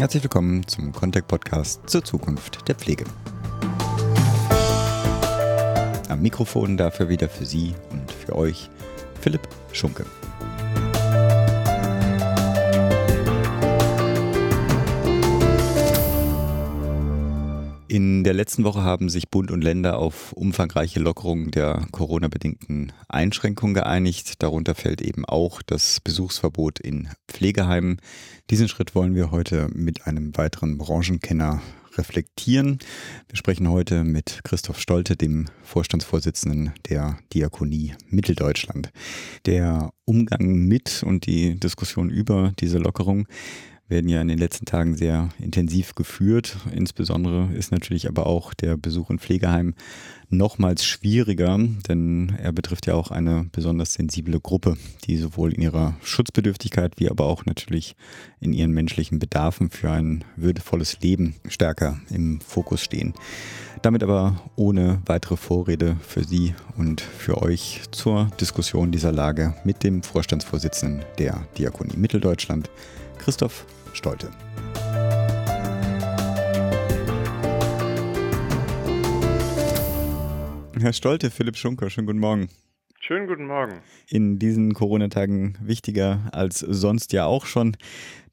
[0.00, 3.04] Herzlich willkommen zum Contact Podcast zur Zukunft der Pflege.
[6.08, 8.70] Am Mikrofon dafür wieder für Sie und für euch
[9.20, 10.06] Philipp Schunke.
[17.90, 23.74] In der letzten Woche haben sich Bund und Länder auf umfangreiche Lockerungen der Corona-bedingten Einschränkungen
[23.74, 24.40] geeinigt.
[24.44, 28.00] Darunter fällt eben auch das Besuchsverbot in Pflegeheimen.
[28.48, 31.62] Diesen Schritt wollen wir heute mit einem weiteren Branchenkenner
[31.96, 32.78] reflektieren.
[33.28, 38.92] Wir sprechen heute mit Christoph Stolte, dem Vorstandsvorsitzenden der Diakonie Mitteldeutschland.
[39.46, 43.26] Der Umgang mit und die Diskussion über diese Lockerung
[43.90, 46.56] werden ja in den letzten Tagen sehr intensiv geführt.
[46.72, 49.74] Insbesondere ist natürlich aber auch der Besuch in Pflegeheimen
[50.30, 51.58] nochmals schwieriger,
[51.88, 57.10] denn er betrifft ja auch eine besonders sensible Gruppe, die sowohl in ihrer Schutzbedürftigkeit wie
[57.10, 57.96] aber auch natürlich
[58.38, 63.12] in ihren menschlichen Bedarfen für ein würdevolles Leben stärker im Fokus stehen.
[63.82, 69.82] Damit aber ohne weitere Vorrede für Sie und für euch zur Diskussion dieser Lage mit
[69.82, 72.70] dem Vorstandsvorsitzenden der Diakonie Mitteldeutschland,
[73.18, 74.30] Christoph Stolte.
[80.80, 82.48] Herr Stolte, Philipp Schunker, schönen guten Morgen.
[83.00, 83.82] Schönen guten Morgen.
[84.08, 87.76] In diesen Corona-Tagen wichtiger als sonst ja auch schon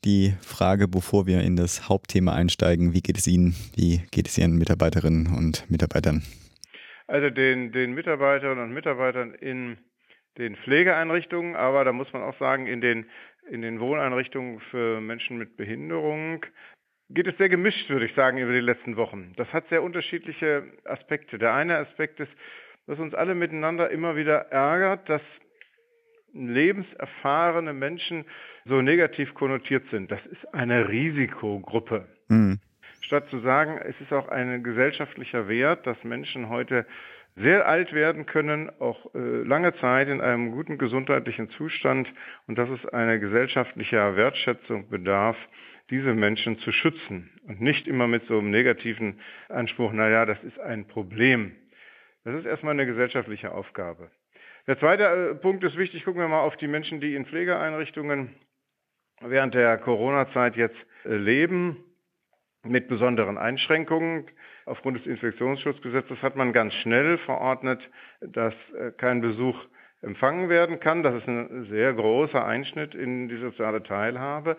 [0.05, 4.37] die Frage, bevor wir in das Hauptthema einsteigen, wie geht es Ihnen, wie geht es
[4.37, 6.23] Ihren Mitarbeiterinnen und Mitarbeitern?
[7.07, 9.77] Also den, den Mitarbeiterinnen und Mitarbeitern in
[10.37, 13.07] den Pflegeeinrichtungen, aber da muss man auch sagen, in den
[13.49, 16.45] in den Wohneinrichtungen für Menschen mit Behinderung
[17.09, 19.33] geht es sehr gemischt, würde ich sagen, über die letzten Wochen.
[19.37, 21.37] Das hat sehr unterschiedliche Aspekte.
[21.37, 22.31] Der eine Aspekt ist,
[22.85, 25.21] dass uns alle miteinander immer wieder ärgert, dass
[26.33, 28.25] lebenserfahrene Menschen
[28.65, 30.11] so negativ konnotiert sind.
[30.11, 32.05] Das ist eine Risikogruppe.
[32.27, 32.59] Mhm.
[33.01, 36.85] Statt zu sagen, es ist auch ein gesellschaftlicher Wert, dass Menschen heute
[37.37, 42.11] sehr alt werden können, auch äh, lange Zeit in einem guten gesundheitlichen Zustand
[42.47, 45.37] und dass es eine gesellschaftliche Wertschätzung bedarf,
[45.89, 50.59] diese Menschen zu schützen und nicht immer mit so einem negativen Anspruch, naja, das ist
[50.59, 51.55] ein Problem.
[52.23, 54.11] Das ist erstmal eine gesellschaftliche Aufgabe.
[54.65, 58.35] Der zweite äh, Punkt ist wichtig, gucken wir mal auf die Menschen, die in Pflegeeinrichtungen
[59.21, 61.83] während der Corona-Zeit jetzt äh, leben
[62.63, 64.25] mit besonderen Einschränkungen.
[64.67, 67.79] Aufgrund des Infektionsschutzgesetzes hat man ganz schnell verordnet,
[68.19, 69.57] dass äh, kein Besuch
[70.01, 71.03] empfangen werden kann.
[71.03, 74.57] Das ist ein sehr großer Einschnitt in die soziale Teilhabe.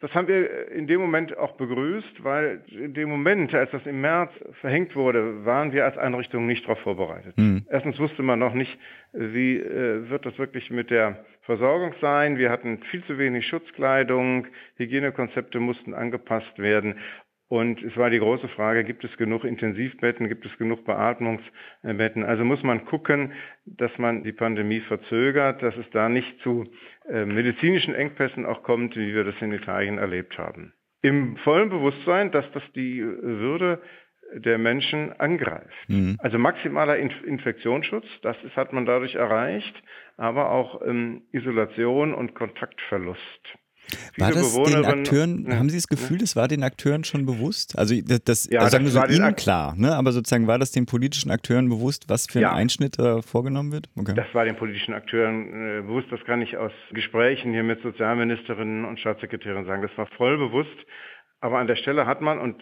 [0.00, 4.02] Das haben wir in dem Moment auch begrüßt, weil in dem Moment, als das im
[4.02, 4.30] März
[4.60, 7.36] verhängt wurde, waren wir als Einrichtung nicht darauf vorbereitet.
[7.38, 7.64] Mhm.
[7.70, 8.78] Erstens wusste man noch nicht,
[9.12, 12.36] wie äh, wird das wirklich mit der Versorgung sein.
[12.36, 16.96] Wir hatten viel zu wenig Schutzkleidung, Hygienekonzepte mussten angepasst werden
[17.48, 22.24] und es war die große Frage, gibt es genug Intensivbetten, gibt es genug Beatmungsbetten?
[22.24, 23.32] Also muss man gucken,
[23.64, 26.68] dass man die Pandemie verzögert, dass es da nicht zu
[27.08, 30.72] äh, medizinischen Engpässen auch kommt, wie wir das in Italien erlebt haben.
[31.02, 33.80] Im vollen Bewusstsein, dass das die Würde
[34.34, 35.88] der Menschen angreift.
[35.88, 36.16] Mhm.
[36.18, 39.82] Also maximaler Inf Infektionsschutz, das ist, hat man dadurch erreicht,
[40.16, 43.56] aber auch ähm, Isolation und Kontaktverlust.
[44.18, 47.78] War das den Akteuren, haben Sie das Gefühl, das war den Akteuren schon bewusst?
[47.78, 49.94] Also das, das ja, also sagen wir so Ihnen klar, ne?
[49.94, 52.52] aber sozusagen war das den politischen Akteuren bewusst, was für ein ja.
[52.52, 53.88] Einschnitt da vorgenommen wird?
[53.96, 54.14] Okay.
[54.14, 58.84] Das war den politischen Akteuren äh, bewusst, das kann ich aus Gesprächen hier mit Sozialministerinnen
[58.84, 60.76] und Staatssekretären sagen, das war voll bewusst.
[61.40, 62.56] Aber an der Stelle hat man, und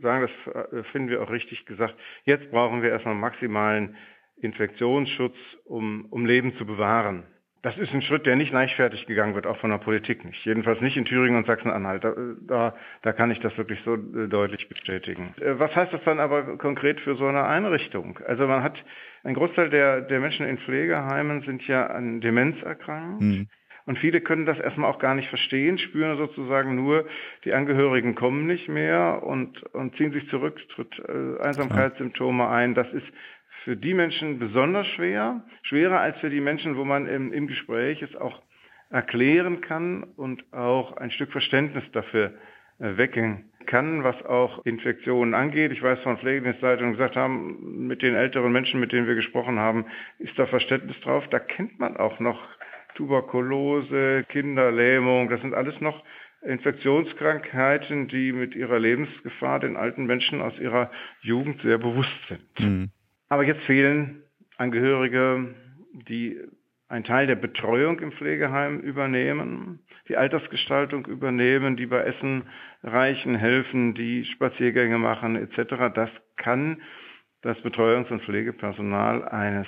[0.00, 3.96] sagen, das äh, finden wir auch richtig gesagt, jetzt brauchen wir erstmal maximalen
[4.36, 7.24] Infektionsschutz, um, um Leben zu bewahren.
[7.64, 10.44] Das ist ein Schritt, der nicht leichtfertig gegangen wird, auch von der Politik nicht.
[10.44, 12.04] Jedenfalls nicht in Thüringen und Sachsen-Anhalt.
[12.04, 12.14] Da,
[12.46, 15.34] da, da kann ich das wirklich so äh, deutlich bestätigen.
[15.40, 18.18] Äh, was heißt das dann aber konkret für so eine Einrichtung?
[18.26, 18.76] Also man hat,
[19.22, 23.22] ein Großteil der, der Menschen in Pflegeheimen sind ja an Demenz erkrankt.
[23.22, 23.48] Mhm.
[23.86, 27.06] Und viele können das erstmal auch gar nicht verstehen, spüren sozusagen nur,
[27.44, 32.74] die Angehörigen kommen nicht mehr und, und ziehen sich zurück, tritt äh, Einsamkeitssymptome ein.
[32.74, 33.06] Das ist
[33.64, 38.02] für die Menschen besonders schwer, schwerer als für die Menschen, wo man im, im Gespräch
[38.02, 38.42] es auch
[38.90, 42.34] erklären kann und auch ein Stück Verständnis dafür
[42.78, 45.72] äh, wecken kann, was auch Infektionen angeht.
[45.72, 49.86] Ich weiß von Pflegedienstleitungen gesagt haben, mit den älteren Menschen, mit denen wir gesprochen haben,
[50.18, 51.24] ist da Verständnis drauf.
[51.30, 52.38] Da kennt man auch noch
[52.94, 56.04] Tuberkulose, Kinderlähmung, das sind alles noch
[56.42, 60.90] Infektionskrankheiten, die mit ihrer Lebensgefahr den alten Menschen aus ihrer
[61.22, 62.60] Jugend sehr bewusst sind.
[62.60, 62.90] Mhm.
[63.34, 64.22] Aber jetzt fehlen
[64.58, 65.56] Angehörige,
[66.06, 66.40] die
[66.86, 72.44] einen Teil der Betreuung im Pflegeheim übernehmen, die Altersgestaltung übernehmen, die bei Essen
[72.84, 75.92] reichen, helfen, die Spaziergänge machen etc.
[75.96, 76.80] Das kann
[77.42, 79.66] das Betreuungs- und Pflegepersonal eines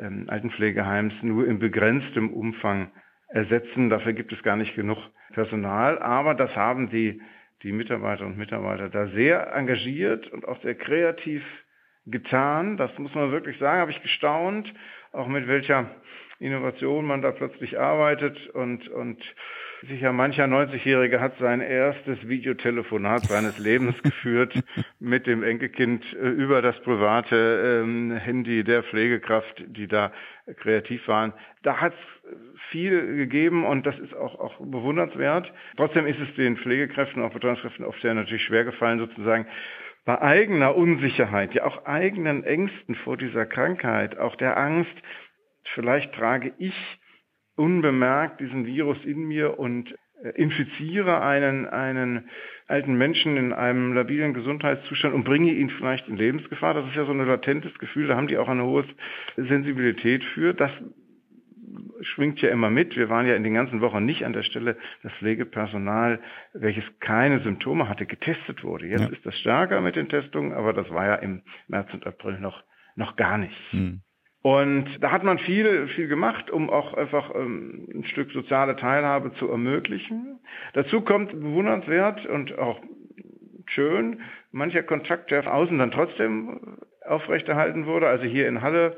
[0.00, 2.92] ähm, Altenpflegeheims nur in begrenztem Umfang
[3.26, 3.90] ersetzen.
[3.90, 4.98] Dafür gibt es gar nicht genug
[5.32, 7.20] Personal, aber das haben die,
[7.64, 11.42] die Mitarbeiter und Mitarbeiter da sehr engagiert und auch sehr kreativ
[12.10, 12.76] getan.
[12.76, 14.72] Das muss man wirklich sagen, habe ich gestaunt,
[15.12, 15.90] auch mit welcher
[16.38, 19.22] Innovation man da plötzlich arbeitet und, und
[19.82, 24.54] sicher mancher 90-Jährige hat sein erstes Videotelefonat seines Lebens geführt
[24.98, 30.12] mit dem Enkelkind äh, über das private ähm, Handy der Pflegekraft, die da
[30.56, 31.32] kreativ waren.
[31.62, 32.36] Da hat es
[32.70, 35.52] viel gegeben und das ist auch, auch bewundernswert.
[35.76, 39.46] Trotzdem ist es den Pflegekräften, auch Betreuungskräften oft sehr natürlich schwer gefallen, sozusagen
[40.10, 44.90] bei eigener Unsicherheit, ja auch eigenen Ängsten vor dieser Krankheit, auch der Angst,
[45.74, 46.74] vielleicht trage ich
[47.54, 52.28] unbemerkt diesen Virus in mir und äh, infiziere einen, einen
[52.66, 56.74] alten Menschen in einem labilen Gesundheitszustand und bringe ihn vielleicht in Lebensgefahr.
[56.74, 58.84] Das ist ja so ein latentes Gefühl, da haben die auch eine hohe
[59.36, 60.54] Sensibilität für.
[60.54, 60.72] Das
[62.02, 62.96] schwingt ja immer mit.
[62.96, 66.20] Wir waren ja in den ganzen Wochen nicht an der Stelle, dass Pflegepersonal,
[66.52, 68.86] welches keine Symptome hatte, getestet wurde.
[68.86, 69.08] Jetzt ja.
[69.08, 72.62] ist das stärker mit den Testungen, aber das war ja im März und April noch,
[72.96, 73.56] noch gar nicht.
[73.70, 74.00] Hm.
[74.42, 79.34] Und da hat man viel, viel gemacht, um auch einfach ähm, ein Stück soziale Teilhabe
[79.34, 80.40] zu ermöglichen.
[80.72, 82.80] Dazu kommt bewundernswert und auch
[83.66, 88.08] schön, mancher Kontakt, der außen dann trotzdem aufrechterhalten wurde.
[88.08, 88.96] Also hier in Halle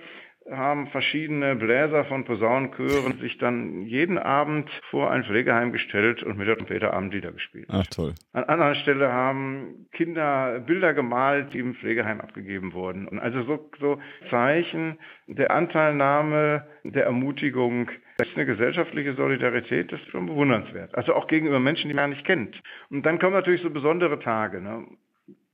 [0.51, 6.49] haben verschiedene Bläser von Posaunenchören sich dann jeden Abend vor ein Pflegeheim gestellt und mit
[6.49, 7.67] der Trompete Abendlieder gespielt.
[7.69, 8.15] Ach toll.
[8.33, 13.07] An anderer Stelle haben Kinder Bilder gemalt, die im Pflegeheim abgegeben wurden.
[13.09, 13.99] Und also so, so
[14.31, 20.95] Zeichen der Anteilnahme, der Ermutigung, das ist eine gesellschaftliche Solidarität, das ist schon bewundernswert.
[20.95, 22.61] Also auch gegenüber Menschen, die man nicht kennt.
[22.91, 24.61] Und dann kommen natürlich so besondere Tage.
[24.61, 24.87] Ne?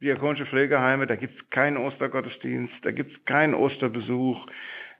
[0.00, 4.46] Diakonische Pflegeheime, da gibt es keinen Ostergottesdienst, da gibt es keinen Osterbesuch,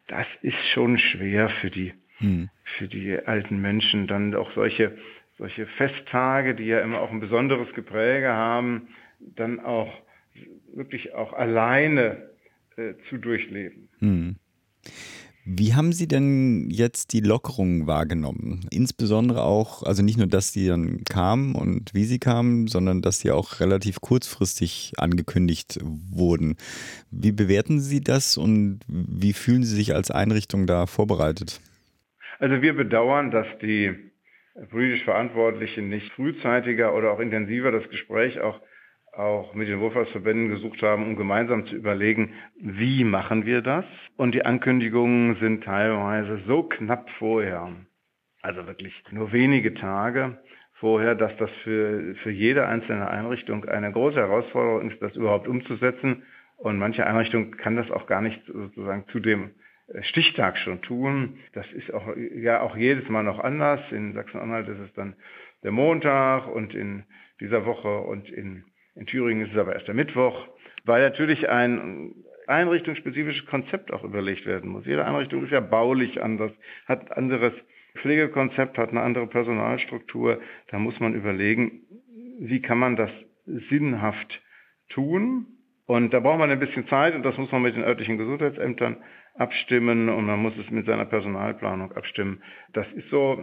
[0.09, 2.49] das ist schon schwer für die, hm.
[2.79, 4.97] für die alten Menschen, dann auch solche,
[5.37, 8.89] solche Festtage, die ja immer auch ein besonderes Gepräge haben,
[9.21, 9.93] dann auch
[10.75, 12.31] wirklich auch alleine
[12.77, 13.89] äh, zu durchleben.
[13.99, 14.37] Hm.
[15.51, 18.67] Wie haben Sie denn jetzt die Lockerungen wahrgenommen?
[18.71, 23.21] Insbesondere auch, also nicht nur, dass die dann kamen und wie sie kamen, sondern dass
[23.21, 26.59] sie auch relativ kurzfristig angekündigt wurden.
[27.11, 31.63] Wie bewerten Sie das und wie fühlen Sie sich als Einrichtung da vorbereitet?
[32.39, 33.95] Also wir bedauern, dass die
[34.69, 38.61] politisch Verantwortlichen nicht frühzeitiger oder auch intensiver das Gespräch auch
[39.19, 43.85] auch mit den Wohlfahrtsverbänden gesucht haben, um gemeinsam zu überlegen, wie machen wir das?
[44.17, 47.69] Und die Ankündigungen sind teilweise so knapp vorher,
[48.43, 50.39] also wirklich nur wenige Tage
[50.75, 56.23] vorher, dass das für, für jede einzelne Einrichtung eine große Herausforderung ist, das überhaupt umzusetzen.
[56.57, 59.51] Und manche Einrichtung kann das auch gar nicht sozusagen zu dem
[60.03, 61.39] Stichtag schon tun.
[61.55, 63.81] Das ist auch, ja auch jedes Mal noch anders.
[63.91, 65.17] In Sachsen-Anhalt ist es dann
[65.63, 67.05] der Montag und in
[67.41, 68.65] dieser Woche und in
[68.99, 70.49] in Thüringen ist es aber erst der Mittwoch,
[70.85, 72.15] weil natürlich ein
[72.47, 74.87] einrichtungsspezifisches Konzept auch überlegt werden muss.
[74.87, 76.53] Jede Einrichtung ist ja baulich anders,
[76.87, 77.53] hat ein anderes
[77.99, 80.41] Pflegekonzept, hat eine andere Personalstruktur.
[80.69, 81.83] Da muss man überlegen,
[82.41, 83.11] wie kann man das
[83.69, 84.41] sinnhaft
[84.89, 85.47] tun.
[85.87, 88.99] Und da braucht man ein bisschen Zeit und das muss man mit den örtlichen Gesundheitsämtern
[89.39, 92.43] abstimmen und man muss es mit seiner Personalplanung abstimmen.
[92.73, 93.39] Das ist so,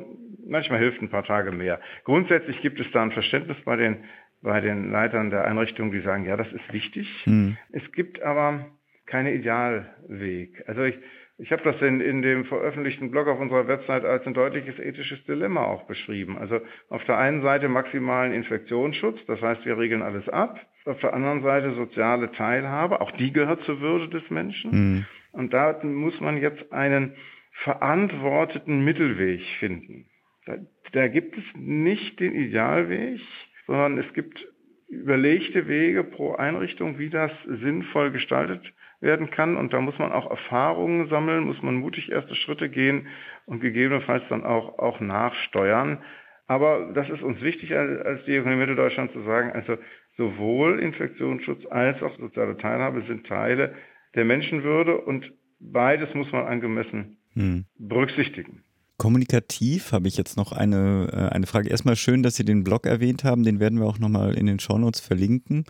[0.46, 1.80] manchmal hilft ein paar Tage mehr.
[2.04, 4.04] Grundsätzlich gibt es da ein Verständnis bei den
[4.46, 7.10] bei den Leitern der Einrichtung, die sagen, ja, das ist wichtig.
[7.26, 7.58] Mhm.
[7.72, 8.68] Es gibt aber
[9.08, 10.64] keine Idealweg.
[10.68, 10.96] Also ich,
[11.40, 15.24] ich habe das in, in dem veröffentlichten Blog auf unserer Website als ein deutliches ethisches
[15.26, 16.38] Dilemma auch beschrieben.
[16.38, 20.60] Also auf der einen Seite maximalen Infektionsschutz, das heißt, wir regeln alles ab.
[20.86, 24.72] Auf der anderen Seite soziale Teilhabe, auch die gehört zur Würde des Menschen.
[24.72, 25.06] Mhm.
[25.32, 27.16] Und da muss man jetzt einen
[27.64, 30.06] verantworteten Mittelweg finden.
[30.46, 30.58] Da,
[30.92, 33.20] da gibt es nicht den Idealweg,
[33.68, 34.48] sondern es gibt
[34.88, 38.62] überlegte Wege pro Einrichtung, wie das sinnvoll gestaltet
[39.02, 39.58] werden kann.
[39.58, 43.08] Und da muss man auch Erfahrungen sammeln, muss man mutig erste Schritte gehen
[43.46, 46.00] und gegebenenfalls dann auch, auch nachsteuern.
[46.48, 49.78] Aber das ist uns wichtig als, als Diakonie Mitteldeutschland zu sagen, also
[50.18, 53.74] sowohl Infektionsschutz als auch soziale Teilhabe sind Teile
[54.14, 57.66] der Menschenwürde und beides muss man angemessen hm.
[57.78, 58.64] berücksichtigen.
[58.98, 61.70] Kommunikativ habe ich jetzt noch eine, äh, eine Frage.
[61.70, 63.44] Erstmal schön, dass Sie den Blog erwähnt haben.
[63.44, 65.66] Den werden wir auch nochmal in den Shownotes verlinken.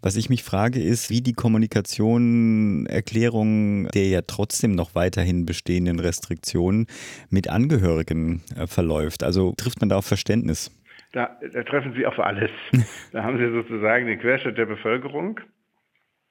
[0.00, 5.98] Was ich mich frage, ist, wie die Kommunikation, Erklärung der ja trotzdem noch weiterhin bestehenden
[5.98, 6.86] Restriktionen
[7.30, 9.22] mit Angehörigen äh, verläuft.
[9.22, 10.70] Also trifft man da auf Verständnis?
[11.12, 12.50] Da, da treffen Sie auf alles.
[13.12, 15.40] da haben Sie sozusagen den Querschnitt der Bevölkerung.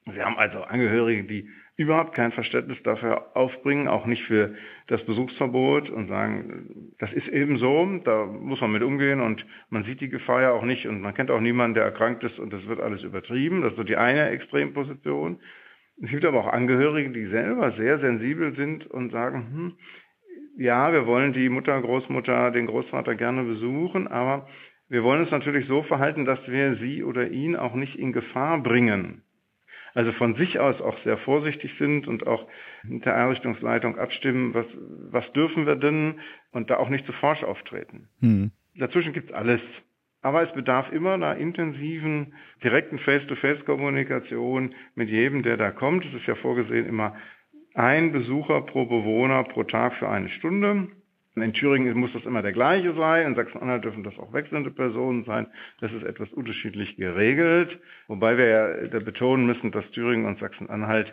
[0.04, 4.54] Sie haben also Angehörige, die überhaupt kein Verständnis dafür aufbringen, auch nicht für
[4.86, 9.84] das Besuchsverbot und sagen, das ist eben so, da muss man mit umgehen und man
[9.84, 12.52] sieht die Gefahr ja auch nicht und man kennt auch niemanden, der erkrankt ist und
[12.52, 13.62] das wird alles übertrieben.
[13.62, 15.40] Das ist so die eine Extremposition.
[16.00, 19.72] Es gibt aber auch Angehörige, die selber sehr sensibel sind und sagen, hm,
[20.56, 24.46] ja, wir wollen die Mutter, Großmutter, den Großvater gerne besuchen, aber
[24.88, 28.62] wir wollen uns natürlich so verhalten, dass wir sie oder ihn auch nicht in Gefahr
[28.62, 29.22] bringen
[29.94, 32.46] also von sich aus auch sehr vorsichtig sind und auch
[32.82, 34.66] mit der Einrichtungsleitung abstimmen, was,
[35.10, 36.20] was dürfen wir denn
[36.50, 38.08] und da auch nicht zu forsch auftreten.
[38.20, 38.50] Mhm.
[38.76, 39.60] Dazwischen gibt's alles.
[40.20, 46.04] Aber es bedarf immer einer intensiven, direkten Face-to-Face-Kommunikation mit jedem, der da kommt.
[46.06, 47.14] Es ist ja vorgesehen immer
[47.74, 50.88] ein Besucher pro Bewohner pro Tag für eine Stunde.
[51.36, 55.24] In Thüringen muss das immer der gleiche sein, in Sachsen-Anhalt dürfen das auch wechselnde Personen
[55.24, 55.48] sein.
[55.80, 61.12] Das ist etwas unterschiedlich geregelt, wobei wir ja da betonen müssen, dass Thüringen und Sachsen-Anhalt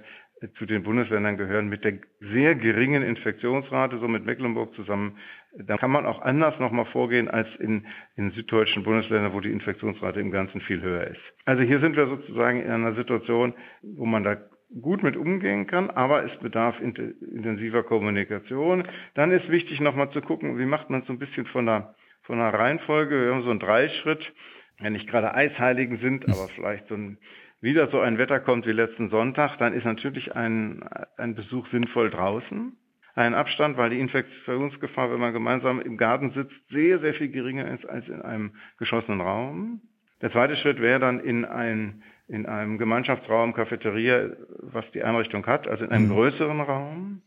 [0.58, 5.18] zu den Bundesländern gehören mit der sehr geringen Infektionsrate, so mit Mecklenburg zusammen.
[5.54, 7.86] Da kann man auch anders nochmal vorgehen als in,
[8.16, 11.22] in süddeutschen Bundesländern, wo die Infektionsrate im Ganzen viel höher ist.
[11.46, 14.38] Also hier sind wir sozusagen in einer Situation, wo man da
[14.80, 18.88] gut mit umgehen kann, aber es bedarf intensiver Kommunikation.
[19.16, 22.38] Dann ist wichtig nochmal zu gucken, wie macht man so ein bisschen von der, von
[22.38, 23.26] der Reihenfolge.
[23.26, 24.34] Wir haben so einen Dreischritt,
[24.80, 27.18] wenn nicht gerade Eisheiligen sind, aber vielleicht so ein,
[27.60, 30.84] wieder so ein Wetter kommt wie letzten Sonntag, dann ist natürlich ein,
[31.18, 32.78] ein Besuch sinnvoll draußen.
[33.14, 37.70] Ein Abstand, weil die Infektionsgefahr, wenn man gemeinsam im Garten sitzt, sehr, sehr viel geringer
[37.74, 39.82] ist als in einem geschlossenen Raum.
[40.22, 45.68] Der zweite Schritt wäre dann in ein in einem Gemeinschaftsraum, Cafeteria, was die Einrichtung hat,
[45.68, 46.14] also in einem mhm.
[46.14, 47.22] größeren Raum.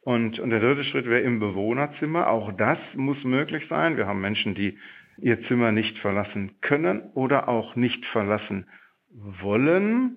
[0.00, 2.28] Und, und der dritte Schritt wäre im Bewohnerzimmer.
[2.28, 3.96] Auch das muss möglich sein.
[3.96, 4.76] Wir haben Menschen, die
[5.18, 8.66] ihr Zimmer nicht verlassen können oder auch nicht verlassen
[9.10, 10.16] wollen,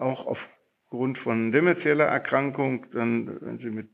[0.00, 3.88] auch aufgrund von dementieller Erkrankung, dann, wenn sie mit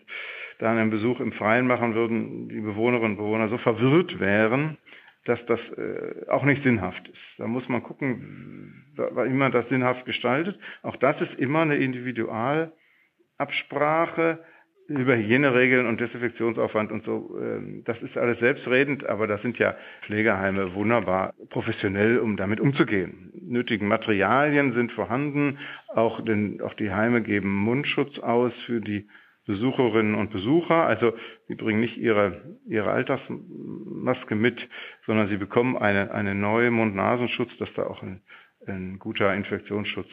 [0.61, 4.79] da einen Besuch im Freien machen würden, die Bewohnerinnen und Bewohner so verwirrt wären,
[5.25, 7.19] dass das äh, auch nicht sinnhaft ist.
[7.39, 10.59] Da muss man gucken, wie man das sinnhaft gestaltet.
[10.83, 14.41] Auch das ist immer eine Individualabsprache
[14.89, 17.39] über Hygieneregeln und Desinfektionsaufwand und so.
[17.41, 19.75] Ähm, das ist alles selbstredend, aber das sind ja
[20.07, 23.33] Pflegeheime wunderbar professionell, um damit umzugehen.
[23.41, 25.59] Nötigen Materialien sind vorhanden.
[25.89, 29.09] Auch, denn, auch die Heime geben Mundschutz aus für die
[29.47, 30.87] Besucherinnen und Besucher.
[30.87, 31.13] Also
[31.49, 34.69] sie bringen nicht ihre, ihre Alltagsmaske mit,
[35.07, 38.23] sondern sie bekommen eine, eine neue Mund-Nasenschutz, dass da auch ein,
[38.67, 40.09] ein guter Infektionsschutz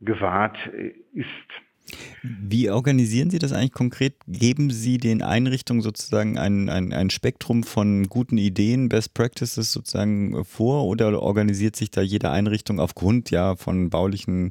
[0.00, 0.56] gewahrt
[1.12, 1.69] ist.
[2.22, 4.14] Wie organisieren Sie das eigentlich konkret?
[4.26, 10.44] Geben Sie den Einrichtungen sozusagen ein, ein, ein Spektrum von guten Ideen, Best Practices sozusagen
[10.44, 14.50] vor oder organisiert sich da jede Einrichtung aufgrund ja von baulichen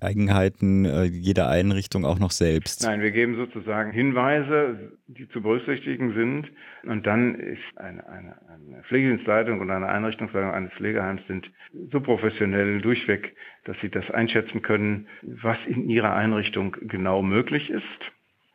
[0.00, 2.84] Eigenheiten äh, jeder Einrichtung auch noch selbst?
[2.84, 6.48] Nein, wir geben sozusagen Hinweise, die zu berücksichtigen sind
[6.88, 11.50] und dann ist eine, eine, eine Pflegedienstleitung und eine Einrichtungsleitung eines Pflegeheims sind
[11.92, 17.84] so professionell durchweg, dass sie das einschätzen können, was in ihrer Einrichtung genau möglich ist.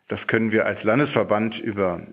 [0.08, 2.08] Das können wir als Landesverband über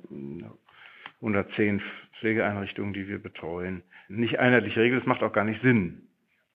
[1.23, 1.81] 110
[2.19, 5.01] Pflegeeinrichtungen, die wir betreuen, nicht einheitlich regeln.
[5.01, 6.03] Das macht auch gar nicht Sinn.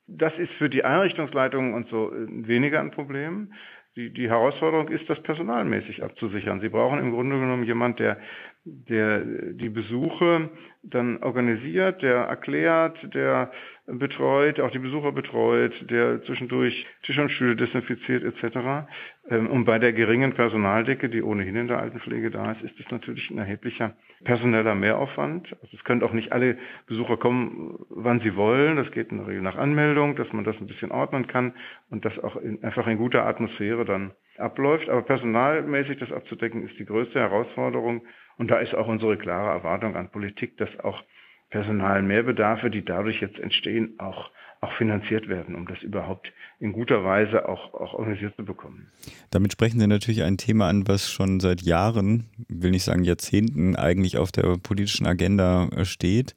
[0.06, 3.52] Das ist für die Einrichtungsleitungen und so weniger ein Problem.
[3.96, 6.60] Die, die Herausforderung ist, das personalmäßig abzusichern.
[6.60, 8.18] Sie brauchen im Grunde genommen jemand, der
[8.66, 10.50] der die Besuche
[10.82, 13.52] dann organisiert, der erklärt, der
[13.88, 18.88] betreut, auch die Besucher betreut, der zwischendurch Tisch und Stühle desinfiziert etc.
[19.30, 22.90] Ähm, und bei der geringen Personaldecke, die ohnehin in der Altenpflege da ist, ist es
[22.90, 25.56] natürlich ein erheblicher personeller Mehraufwand.
[25.62, 28.76] Also es können auch nicht alle Besucher kommen, wann sie wollen.
[28.76, 31.54] Das geht in der Regel nach Anmeldung, dass man das ein bisschen ordnen kann
[31.92, 34.90] und das auch in, einfach in guter Atmosphäre dann abläuft.
[34.90, 38.02] Aber personalmäßig das abzudecken, ist die größte Herausforderung.
[38.38, 41.04] Und da ist auch unsere klare Erwartung an Politik, dass auch
[41.50, 44.32] Personalmehrbedarfe, die dadurch jetzt entstehen, auch
[44.62, 48.88] auch finanziert werden, um das überhaupt in guter Weise auch, auch organisiert zu bekommen.
[49.30, 53.76] Damit sprechen Sie natürlich ein Thema an, was schon seit Jahren, will nicht sagen Jahrzehnten,
[53.76, 56.34] eigentlich auf der politischen Agenda äh, steht.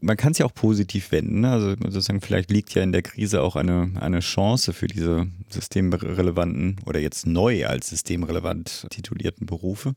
[0.00, 1.42] Man kann es ja auch positiv wenden.
[1.42, 1.50] Ne?
[1.50, 6.76] Also sozusagen vielleicht liegt ja in der Krise auch eine, eine Chance für diese systemrelevanten
[6.86, 9.94] oder jetzt neu als systemrelevant titulierten Berufe.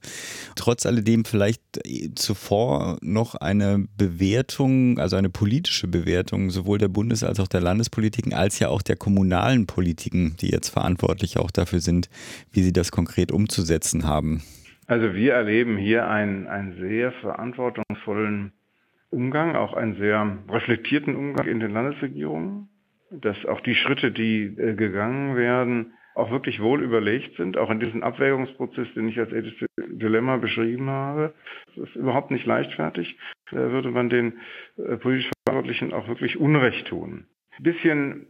[0.55, 1.61] Trotz alledem vielleicht
[2.15, 8.33] zuvor noch eine Bewertung, also eine politische Bewertung sowohl der Bundes- als auch der Landespolitiken,
[8.33, 12.09] als ja auch der kommunalen Politiken, die jetzt verantwortlich auch dafür sind,
[12.51, 14.41] wie sie das konkret umzusetzen haben.
[14.87, 18.53] Also wir erleben hier einen, einen sehr verantwortungsvollen
[19.09, 22.69] Umgang, auch einen sehr reflektierten Umgang in den Landesregierungen,
[23.09, 27.79] dass auch die Schritte, die äh, gegangen werden, auch wirklich wohl überlegt sind, auch in
[27.79, 31.33] diesem Abwägungsprozess, den ich als ethisches Dilemma beschrieben habe.
[31.75, 33.17] Das ist überhaupt nicht leichtfertig.
[33.51, 34.39] Da würde man den
[34.77, 37.27] äh, politisch Verantwortlichen auch wirklich Unrecht tun.
[37.57, 38.27] Ein bisschen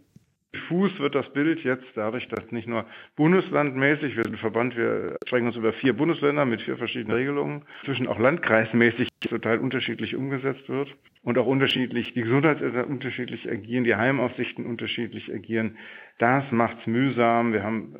[0.55, 2.85] diffus wird das Bild jetzt dadurch, dass nicht nur
[3.15, 8.07] bundeslandmäßig, wir sind Verband, wir sprechen uns über vier Bundesländer mit vier verschiedenen Regelungen, zwischen
[8.07, 10.89] auch landkreismäßig total unterschiedlich umgesetzt wird
[11.23, 15.77] und auch unterschiedlich, die Gesundheitsämter unterschiedlich agieren, die Heimaufsichten unterschiedlich agieren.
[16.17, 17.51] Das macht's mühsam.
[17.51, 17.95] Wir haben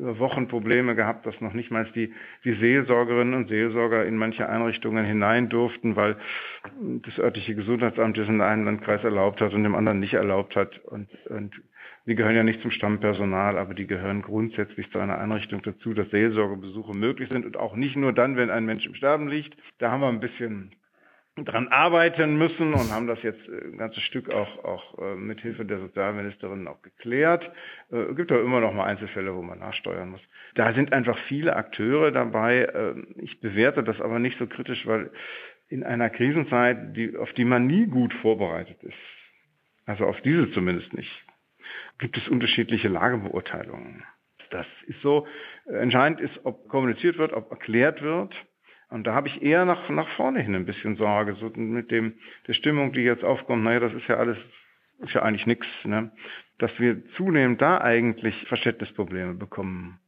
[0.00, 2.12] Wochen Probleme gehabt, dass noch nicht mal die,
[2.44, 6.16] die Seelsorgerinnen und Seelsorger in manche Einrichtungen hinein durften, weil
[6.80, 10.78] das örtliche Gesundheitsamt das in einem Landkreis erlaubt hat und dem anderen nicht erlaubt hat.
[10.84, 11.60] Und, und
[12.06, 16.10] die gehören ja nicht zum Stammpersonal, aber die gehören grundsätzlich zu einer Einrichtung dazu, dass
[16.10, 19.56] Seelsorgebesuche möglich sind und auch nicht nur dann, wenn ein Mensch im Sterben liegt.
[19.78, 20.72] Da haben wir ein bisschen
[21.44, 25.40] dran arbeiten müssen und haben das jetzt äh, ein ganzes Stück auch, auch äh, mit
[25.40, 27.50] Hilfe der Sozialministerin auch geklärt.
[27.90, 30.20] Äh, gibt aber immer noch mal Einzelfälle, wo man nachsteuern muss.
[30.54, 32.60] Da sind einfach viele Akteure dabei.
[32.62, 35.10] Äh, ich bewerte das aber nicht so kritisch, weil
[35.68, 38.94] in einer Krisenzeit, die, auf die man nie gut vorbereitet ist,
[39.84, 41.24] also auf diese zumindest nicht,
[41.98, 44.04] gibt es unterschiedliche Lagebeurteilungen.
[44.50, 45.26] Das ist so.
[45.66, 48.34] Entscheidend ist, ob kommuniziert wird, ob erklärt wird.
[48.88, 52.14] Und da habe ich eher nach, nach vorne hin ein bisschen Sorge, so mit dem,
[52.46, 54.38] der Stimmung, die jetzt aufkommt, naja, das ist ja alles,
[55.00, 56.12] ist ja eigentlich nichts, ne?
[56.58, 59.98] Dass wir zunehmend da eigentlich Verständnisprobleme bekommen.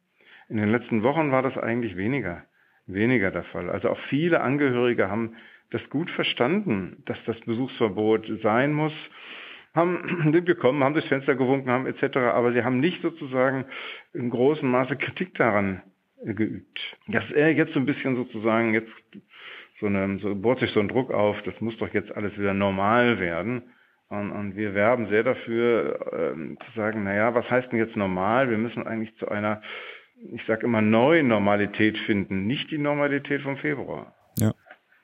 [0.49, 2.45] In den letzten Wochen war das eigentlich weniger,
[2.87, 3.69] weniger der Fall.
[3.69, 5.37] Also auch viele Angehörige haben
[5.71, 8.95] das gut verstanden, dass das Besuchsverbot sein muss
[9.75, 13.67] haben, sind gekommen, haben durchs Fenster gewunken, haben etc., aber sie haben nicht sozusagen
[14.15, 15.83] in großem Maße Kritik daran
[16.25, 16.79] geübt.
[17.09, 18.91] Das ist eher jetzt so ein bisschen sozusagen, jetzt
[19.81, 22.55] so, eine, so bohrt sich so ein Druck auf, das muss doch jetzt alles wieder
[22.55, 23.63] normal werden.
[24.09, 28.51] Und, und wir werben sehr dafür, ähm, zu sagen, naja, was heißt denn jetzt normal?
[28.51, 29.61] Wir müssen eigentlich zu einer,
[30.33, 34.15] ich sage immer, neuen Normalität finden, nicht die Normalität vom Februar.
[34.39, 34.53] Ja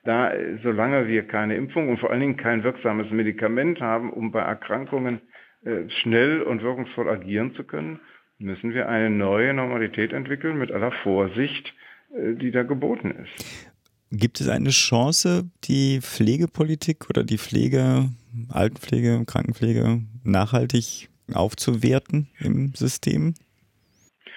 [0.05, 4.41] da, solange wir keine Impfung und vor allen Dingen kein wirksames Medikament haben, um bei
[4.41, 5.21] Erkrankungen
[5.65, 8.01] äh, schnell und wirkungsvoll agieren zu können,
[8.39, 11.75] müssen wir eine neue Normalität entwickeln mit aller Vorsicht,
[12.17, 13.71] äh, die da geboten ist.
[14.11, 18.11] Gibt es eine Chance, die Pflegepolitik oder die Pflege,
[18.49, 23.35] Altenpflege, Krankenpflege nachhaltig aufzuwerten im System?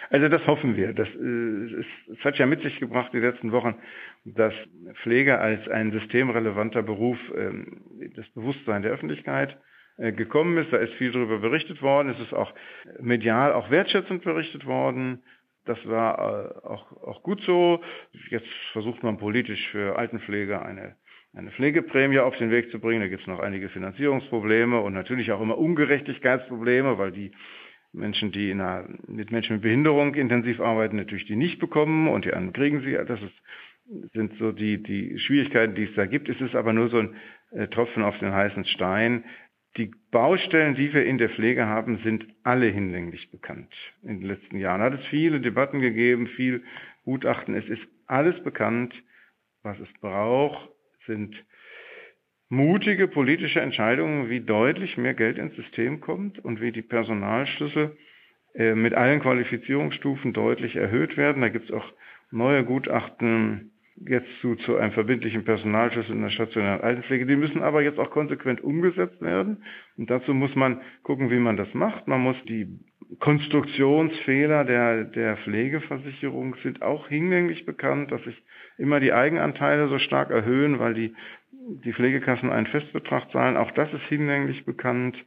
[0.10, 0.94] Also das hoffen wir.
[0.94, 1.82] Das, äh,
[2.14, 3.76] es, hat ja mit sich gebracht die letzten Wochen,
[4.26, 4.54] dass
[5.04, 7.82] Pflege als ein systemrelevanter Beruf ähm,
[8.16, 9.58] das Bewusstsein der Öffentlichkeit
[9.98, 10.72] gekommen ist.
[10.72, 12.10] Da ist viel darüber berichtet worden.
[12.10, 12.54] Es ist auch
[13.00, 15.24] medial auch wertschätzend berichtet worden.
[15.66, 17.82] Das war äh, auch, auch gut so.
[18.30, 20.96] Jetzt versucht man politisch für Altenpflege eine
[21.38, 23.02] eine Pflegeprämie auf den Weg zu bringen.
[23.02, 27.32] Da gibt es noch einige Finanzierungsprobleme und natürlich auch immer Ungerechtigkeitsprobleme, weil die
[27.94, 32.26] Menschen, die in einer, mit Menschen mit Behinderung intensiv arbeiten, natürlich die nicht bekommen und
[32.26, 32.94] die anderen kriegen sie.
[32.94, 36.28] Das ist, sind so die, die Schwierigkeiten, die es da gibt.
[36.28, 37.16] Es ist aber nur so ein
[37.52, 39.24] äh, Tropfen auf den heißen Stein.
[39.78, 43.72] Die Baustellen, die wir in der Pflege haben, sind alle hinlänglich bekannt.
[44.02, 46.64] In den letzten Jahren hat es viele Debatten gegeben, viel
[47.04, 47.54] Gutachten.
[47.56, 48.94] Es ist alles bekannt.
[49.62, 50.70] Was es braucht,
[51.06, 51.36] sind
[52.50, 57.98] mutige politische Entscheidungen, wie deutlich mehr Geld ins System kommt und wie die Personalschlüssel
[58.56, 61.42] äh, mit allen Qualifizierungsstufen deutlich erhöht werden.
[61.42, 61.94] Da gibt es auch
[62.32, 63.72] neue Gutachten
[64.06, 67.26] jetzt zu, zu einem verbindlichen Personalschlüssel in der stationären Altenpflege.
[67.26, 69.64] Die müssen aber jetzt auch konsequent umgesetzt werden.
[69.98, 72.08] Und dazu muss man gucken, wie man das macht.
[72.08, 72.68] Man muss die
[73.20, 78.44] Konstruktionsfehler der, der Pflegeversicherung sind auch hinlänglich bekannt, dass sich
[78.78, 81.14] immer die Eigenanteile so stark erhöhen, weil die
[81.70, 83.58] die Pflegekassen einen Festbetrag zahlen.
[83.58, 85.18] Auch das ist hinlänglich bekannt.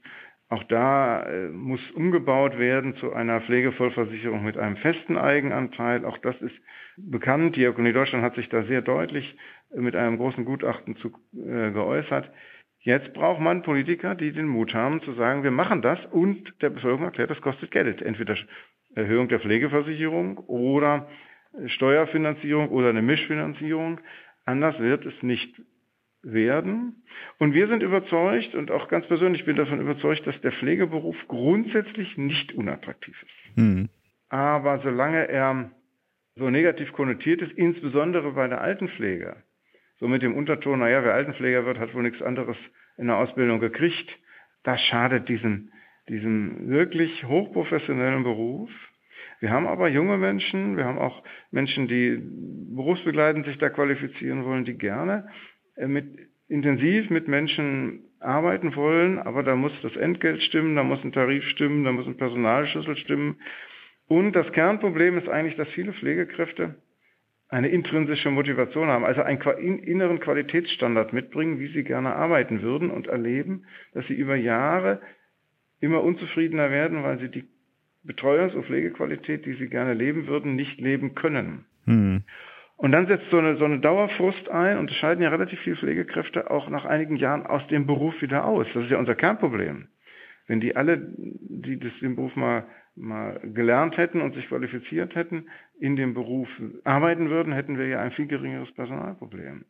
[0.51, 6.05] Auch da äh, muss umgebaut werden zu einer Pflegevollversicherung mit einem festen Eigenanteil.
[6.05, 6.55] Auch das ist
[6.97, 7.55] bekannt.
[7.55, 9.37] Die Diakonie Deutschland hat sich da sehr deutlich
[9.73, 12.33] äh, mit einem großen Gutachten zu, äh, geäußert.
[12.81, 16.71] Jetzt braucht man Politiker, die den Mut haben zu sagen, wir machen das und der
[16.71, 18.03] Bevölkerung erklärt, das kostet Geld.
[18.03, 18.37] Entweder
[18.97, 21.09] Erhöhung der Pflegeversicherung oder
[21.67, 24.01] Steuerfinanzierung oder eine Mischfinanzierung.
[24.47, 25.63] Anders wird es nicht
[26.23, 27.03] werden.
[27.39, 32.17] Und wir sind überzeugt und auch ganz persönlich bin davon überzeugt, dass der Pflegeberuf grundsätzlich
[32.17, 33.57] nicht unattraktiv ist.
[33.57, 33.89] Mhm.
[34.29, 35.71] Aber solange er
[36.37, 39.37] so negativ konnotiert ist, insbesondere bei der Altenpflege,
[39.99, 42.57] so mit dem Unterton, naja, wer Altenpfleger wird, hat wohl nichts anderes
[42.97, 44.11] in der Ausbildung gekriegt,
[44.63, 45.71] das schadet diesem,
[46.09, 48.71] diesem wirklich hochprofessionellen Beruf.
[49.41, 52.23] Wir haben aber junge Menschen, wir haben auch Menschen, die
[52.75, 55.29] berufsbegleitend sich da qualifizieren wollen, die gerne
[55.87, 56.07] mit,
[56.49, 61.45] intensiv mit Menschen arbeiten wollen, aber da muss das Entgelt stimmen, da muss ein Tarif
[61.49, 63.41] stimmen, da muss ein Personalschlüssel stimmen.
[64.07, 66.75] Und das Kernproblem ist eigentlich, dass viele Pflegekräfte
[67.49, 69.41] eine intrinsische Motivation haben, also einen
[69.81, 75.01] inneren Qualitätsstandard mitbringen, wie sie gerne arbeiten würden und erleben, dass sie über Jahre
[75.81, 77.45] immer unzufriedener werden, weil sie die
[78.05, 81.67] Betreuungs- und Pflegequalität, die sie gerne leben würden, nicht leben können.
[81.85, 82.23] Hm.
[82.81, 86.51] Und dann setzt so eine, so eine Dauerfrust ein und scheiden ja relativ viele Pflegekräfte
[86.51, 88.67] auch nach einigen Jahren aus dem Beruf wieder aus.
[88.73, 89.89] Das ist ja unser Kernproblem.
[90.47, 92.65] Wenn die alle, die das, den Beruf mal,
[92.97, 95.45] mal gelernt hätten und sich qualifiziert hätten,
[95.79, 96.49] in dem Beruf
[96.85, 99.67] arbeiten würden, hätten wir ja ein viel geringeres Personalproblem.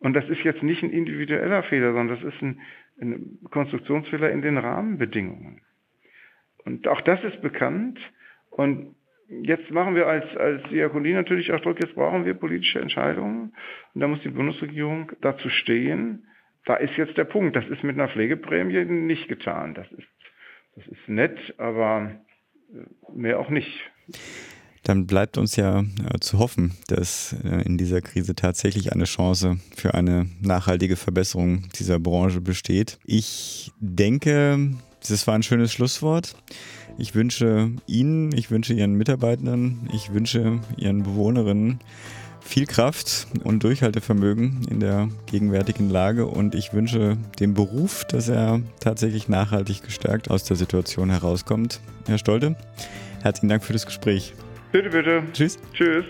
[0.00, 2.60] Und das ist jetzt nicht ein individueller Fehler, sondern das ist ein,
[3.00, 5.62] ein Konstruktionsfehler in den Rahmenbedingungen.
[6.66, 7.98] Und auch das ist bekannt.
[8.50, 8.96] Und
[9.28, 13.54] jetzt machen wir als, als Diakonie natürlich auch Druck, jetzt brauchen wir politische Entscheidungen
[13.94, 16.26] und da muss die Bundesregierung dazu stehen.
[16.66, 17.56] Da ist jetzt der Punkt.
[17.56, 19.74] Das ist mit einer Pflegeprämie nicht getan.
[19.74, 20.08] Das ist,
[20.76, 22.12] das ist nett, aber
[22.72, 23.68] äh, mehr auch nicht.
[24.82, 29.56] Dann bleibt uns ja äh, zu hoffen, dass äh, in dieser Krise tatsächlich eine Chance
[29.74, 32.98] für eine nachhaltige Verbesserung dieser Branche besteht.
[33.04, 34.74] Ich denke,
[35.08, 36.34] das war ein schönes Schlusswort.
[36.98, 41.80] Ich wünsche Ihnen, ich wünsche Ihren Mitarbeitern, ich wünsche Ihren Bewohnerinnen
[42.40, 48.60] viel Kraft und Durchhaltevermögen in der gegenwärtigen Lage und ich wünsche dem Beruf, dass er
[48.80, 51.80] tatsächlich nachhaltig gestärkt aus der Situation herauskommt.
[52.06, 52.56] Herr Stolte,
[53.22, 54.34] herzlichen Dank für das Gespräch.
[54.72, 55.22] Bitte, bitte.
[55.32, 55.58] Tschüss.
[55.72, 56.04] Tschüss.